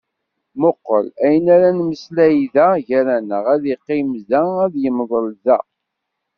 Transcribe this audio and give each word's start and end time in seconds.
Muqel! 0.59 1.07
Ayen 1.25 1.45
ara 1.55 1.69
nemmeslay 1.77 2.37
da 2.53 2.67
gar-aneɣ, 2.87 3.45
ad 3.53 3.63
yeqqim 3.67 4.09
da, 4.29 4.43
ad 4.65 4.73
yemḍel 4.83 5.27
da. 5.45 5.59